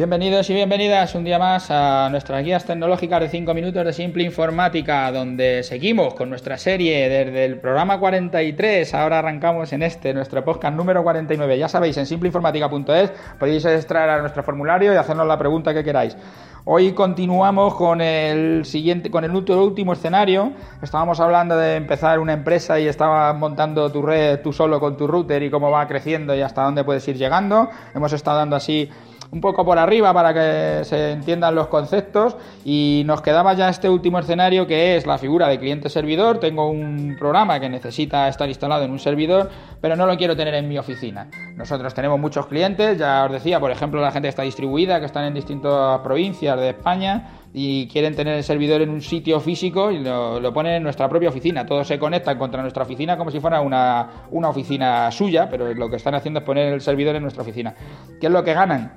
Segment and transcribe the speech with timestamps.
[0.00, 4.22] Bienvenidos y bienvenidas un día más a nuestras guías tecnológicas de 5 minutos de simple
[4.22, 8.94] informática, donde seguimos con nuestra serie desde el programa 43.
[8.94, 11.58] Ahora arrancamos en este, nuestro podcast número 49.
[11.58, 16.16] Ya sabéis, en simpleinformática.es podéis extraer a nuestro formulario y hacernos la pregunta que queráis.
[16.64, 20.52] Hoy continuamos con el siguiente, con el último escenario.
[20.80, 25.06] Estábamos hablando de empezar una empresa y estabas montando tu red tú solo con tu
[25.06, 27.68] router y cómo va creciendo y hasta dónde puedes ir llegando.
[27.94, 28.90] Hemos estado dando así
[29.32, 33.88] un poco por arriba para que se entiendan los conceptos y nos quedaba ya este
[33.88, 36.38] último escenario que es la figura de cliente-servidor.
[36.38, 40.54] Tengo un programa que necesita estar instalado en un servidor, pero no lo quiero tener
[40.54, 41.28] en mi oficina.
[41.54, 45.06] Nosotros tenemos muchos clientes, ya os decía, por ejemplo, la gente que está distribuida, que
[45.06, 49.90] están en distintas provincias de España y quieren tener el servidor en un sitio físico
[49.90, 51.66] y lo, ponen en nuestra propia oficina.
[51.66, 55.88] Todos se conectan contra nuestra oficina como si fuera una, una oficina suya, pero lo
[55.88, 57.74] que están haciendo es poner el servidor en nuestra oficina.
[58.20, 58.92] ¿Qué es lo que ganan?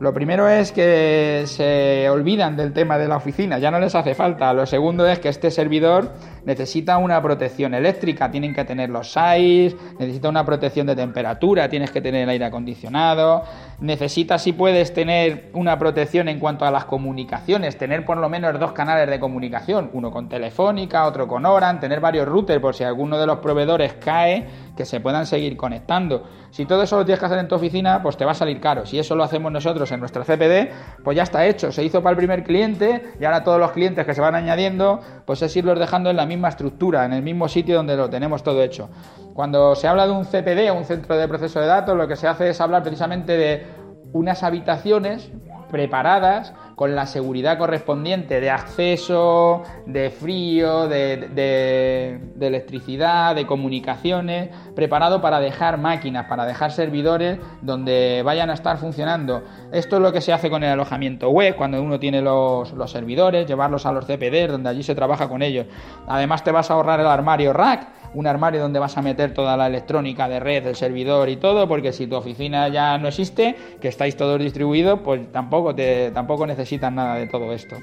[0.00, 4.14] Lo primero es que se olvidan del tema de la oficina, ya no les hace
[4.14, 4.52] falta.
[4.52, 6.10] Lo segundo es que este servidor
[6.44, 11.90] necesita una protección eléctrica, tienen que tener los SAIS, necesita una protección de temperatura, tienes
[11.90, 13.44] que tener el aire acondicionado,
[13.80, 18.58] necesita si puedes tener una protección en cuanto a las comunicaciones, tener por lo menos
[18.58, 22.84] dos canales de comunicación, uno con Telefónica, otro con Oran, tener varios routers por si
[22.84, 26.24] alguno de los proveedores cae, que se puedan seguir conectando.
[26.50, 28.60] Si todo eso lo tienes que hacer en tu oficina, pues te va a salir
[28.60, 28.86] caro.
[28.86, 30.70] Si eso lo hacemos nosotros en nuestra CPD,
[31.02, 31.72] pues ya está hecho.
[31.72, 35.00] Se hizo para el primer cliente y ahora todos los clientes que se van añadiendo,
[35.24, 38.42] pues es irlos dejando en la misma estructura, en el mismo sitio donde lo tenemos
[38.42, 38.88] todo hecho.
[39.34, 42.28] Cuando se habla de un CPD un centro de proceso de datos, lo que se
[42.28, 43.66] hace es hablar precisamente de
[44.12, 45.30] unas habitaciones
[45.70, 55.40] preparadas con la seguridad correspondiente de acceso, de frío, de, electricidad, de comunicaciones, preparado para
[55.40, 59.42] dejar máquinas, para dejar servidores donde vayan a estar funcionando.
[59.72, 63.46] Esto es lo que se hace con el alojamiento web, cuando uno tiene los, servidores,
[63.46, 65.66] llevarlos a los CPD, donde allí se trabaja con ellos.
[66.06, 69.56] Además te vas a ahorrar el armario rack un armario donde vas a meter toda
[69.56, 73.56] la electrónica de red, el servidor y todo, porque si tu oficina ya no existe,
[73.80, 77.76] que estáis todos distribuidos, pues tampoco, te, tampoco necesitas nada de todo esto.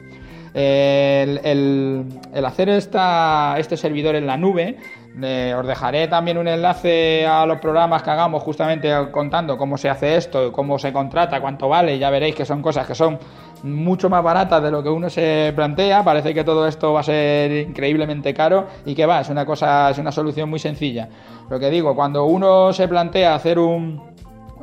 [0.54, 2.06] El,
[2.46, 4.78] hacer esta, este servidor en la nube,
[5.22, 9.90] eh, os dejaré también un enlace a los programas que hagamos justamente contando cómo se
[9.90, 13.20] hace esto, cómo se contrata, cuánto vale, ya veréis que son cosas que son
[13.64, 16.04] mucho más baratas de lo que uno se plantea.
[16.04, 19.90] Parece que todo esto va a ser increíblemente caro y que va, es una cosa,
[19.90, 21.08] es una solución muy sencilla.
[21.50, 24.11] Lo que digo, cuando uno se plantea hacer un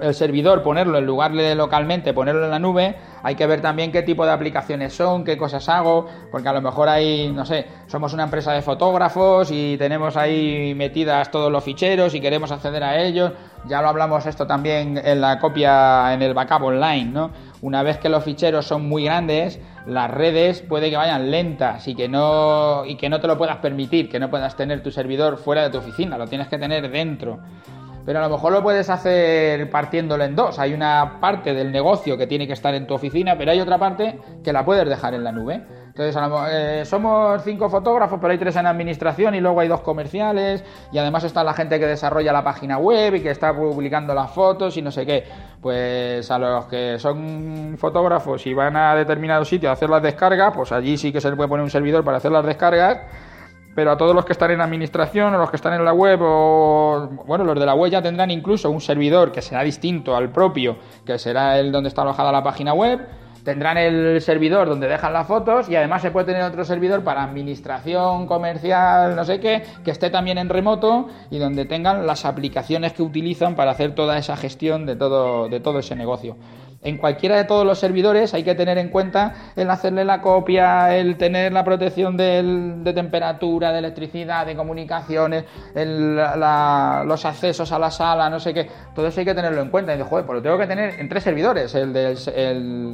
[0.01, 3.93] el servidor, ponerlo en lugar de localmente, ponerlo en la nube, hay que ver también
[3.93, 7.67] qué tipo de aplicaciones son, qué cosas hago, porque a lo mejor hay, no sé,
[7.87, 12.85] somos una empresa de fotógrafos y tenemos ahí metidas todos los ficheros y queremos acceder
[12.85, 13.33] a ellos.
[13.67, 17.31] Ya lo hablamos esto también en la copia, en el backup online, ¿no?
[17.61, 21.97] Una vez que los ficheros son muy grandes, las redes puede que vayan lentas y
[21.97, 25.39] que no y que no te lo puedas permitir, que no puedas tener tu servidor
[25.39, 27.41] fuera de tu oficina, lo tienes que tener dentro
[28.09, 30.59] pero a lo mejor lo puedes hacer partiéndolo en dos.
[30.59, 33.77] Hay una parte del negocio que tiene que estar en tu oficina, pero hay otra
[33.77, 35.63] parte que la puedes dejar en la nube.
[35.89, 36.17] Entonces,
[36.51, 40.65] eh, somos cinco fotógrafos, pero hay tres en administración y luego hay dos comerciales.
[40.91, 44.31] Y además está la gente que desarrolla la página web y que está publicando las
[44.31, 45.25] fotos y no sé qué.
[45.61, 50.55] Pues a los que son fotógrafos y van a determinado sitio a hacer las descargas,
[50.57, 53.01] pues allí sí que se le puede poner un servidor para hacer las descargas
[53.79, 56.19] pero a todos los que están en administración o los que están en la web
[56.21, 60.31] o bueno, los de la web ya tendrán incluso un servidor que será distinto al
[60.31, 63.07] propio, que será el donde está alojada la página web.
[63.45, 67.23] Tendrán el servidor donde dejan las fotos y además se puede tener otro servidor para
[67.23, 72.95] administración comercial, no sé qué, que esté también en remoto y donde tengan las aplicaciones
[72.95, 76.37] que utilizan para hacer toda esa gestión de todo, de todo ese negocio
[76.83, 80.97] en cualquiera de todos los servidores hay que tener en cuenta el hacerle la copia,
[80.97, 85.45] el tener la protección de temperatura, de electricidad, de comunicaciones,
[85.75, 88.69] los accesos a la sala, no sé qué.
[88.95, 89.93] Todo eso hay que tenerlo en cuenta.
[89.93, 92.19] Y digo, joder, pues lo tengo que tener en tres servidores: el del,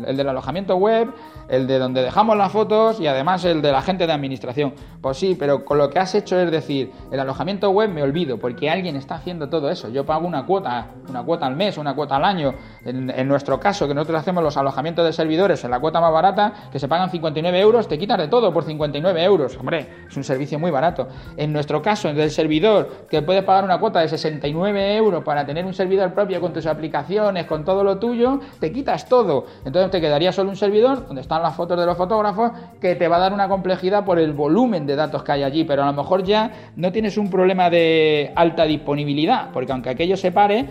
[0.06, 1.12] el del alojamiento web,
[1.48, 4.74] el de donde dejamos las fotos y además el de la gente de administración.
[5.00, 8.38] Pues sí, pero con lo que has hecho es decir, el alojamiento web me olvido
[8.38, 9.88] porque alguien está haciendo todo eso.
[9.88, 12.54] Yo pago una cuota, una cuota al mes, una cuota al año.
[12.84, 16.52] En, nuestro caso, que nosotros hacemos los alojamientos de servidores en la cuota más barata,
[16.70, 19.56] que se pagan 59 euros, te quitas de todo por 59 euros.
[19.58, 21.08] Hombre, es un servicio muy barato.
[21.36, 25.44] En nuestro caso, en el servidor, que puedes pagar una cuota de 69 euros para
[25.46, 29.46] tener un servidor propio con tus aplicaciones, con todo lo tuyo, te quitas todo.
[29.64, 33.08] Entonces te quedaría solo un servidor donde está las fotos de los fotógrafos, que te
[33.08, 35.86] va a dar una complejidad por el volumen de datos que hay allí, pero a
[35.86, 40.68] lo mejor ya no tienes un problema de alta disponibilidad, porque aunque aquello se pare,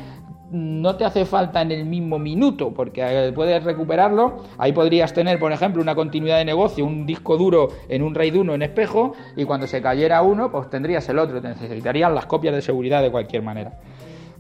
[0.54, 4.44] no te hace falta en el mismo minuto, porque eh, puedes recuperarlo.
[4.58, 8.38] Ahí podrías tener, por ejemplo, una continuidad de negocio, un disco duro en un RAID
[8.38, 11.42] 1 en espejo, y cuando se cayera uno, pues tendrías el otro.
[11.42, 13.74] Te necesitarías las copias de seguridad de cualquier manera.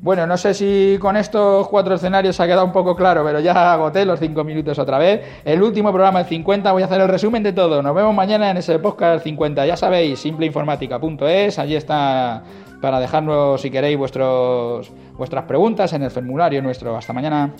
[0.03, 3.39] Bueno, no sé si con estos cuatro escenarios se ha quedado un poco claro, pero
[3.39, 5.21] ya agoté los cinco minutos otra vez.
[5.45, 7.81] El último programa, el 50, voy a hacer el resumen de todo.
[7.81, 9.65] Nos vemos mañana en ese podcast 50.
[9.65, 12.43] Ya sabéis, simpleinformática.es, allí está
[12.83, 16.97] para dejarnos, si queréis, vuestros, vuestras preguntas en el formulario nuestro.
[16.97, 17.53] Hasta mañana.